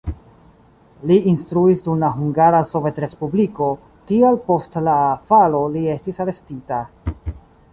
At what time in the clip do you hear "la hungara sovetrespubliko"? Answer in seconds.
2.05-3.67